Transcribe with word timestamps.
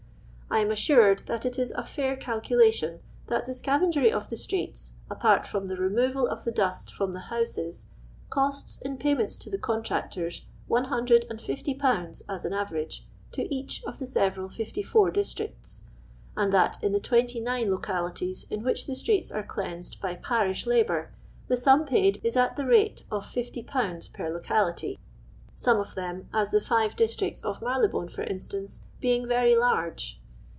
I 0.53 0.59
am 0.59 0.69
assured 0.69 1.19
that 1.27 1.45
it 1.45 1.57
is 1.57 1.71
a 1.71 1.83
fair 1.85 2.17
calculation 2.17 2.99
that 3.27 3.45
the 3.45 3.53
scavengery 3.53 4.11
of 4.11 4.27
the 4.27 4.35
streets, 4.35 4.91
apart 5.09 5.47
from 5.47 5.67
the 5.67 5.77
re 5.77 5.87
moval 5.87 6.27
of 6.27 6.43
the 6.43 6.51
dust 6.51 6.93
from 6.93 7.13
the 7.13 7.21
houses, 7.21 7.87
costs 8.29 8.81
iu 8.83 8.97
pay 8.97 9.13
ments 9.13 9.37
to 9.37 9.49
the 9.49 9.57
contract 9.57 10.17
irs, 10.17 10.41
150/. 10.69 12.23
as 12.27 12.43
an 12.43 12.51
average, 12.51 13.07
to 13.31 13.43
each 13.55 13.81
of 13.85 13.99
the 13.99 14.05
several 14.05 14.49
£4 14.49 15.13
districts; 15.13 15.85
and 16.35 16.51
that 16.51 16.83
in 16.83 16.91
the 16.91 16.99
2l> 16.99 17.69
localities 17.69 18.45
in 18.49 18.61
which 18.61 18.87
the 18.87 18.91
i>trects 18.93 19.33
ore 19.33 19.43
cleansed 19.43 20.01
by 20.01 20.17
))arish 20.19 20.67
labour, 20.67 21.13
the 21.47 21.55
sum 21.57 21.85
paid 21.85 22.19
is 22.25 22.35
at 22.35 22.57
the 22.57 22.65
rate 22.65 23.05
of 23.09 23.25
501. 23.25 24.01
per 24.13 24.29
locality, 24.29 24.99
some 25.55 25.79
of 25.79 25.95
them, 25.95 26.27
as 26.33 26.51
the 26.51 26.59
five 26.61 26.97
districts 26.97 27.39
of 27.39 27.61
Marylebone 27.61 28.09
for 28.09 28.23
instance, 28.23 28.81
being 28.99 29.25
very 29.25 29.55
large. 29.55 30.17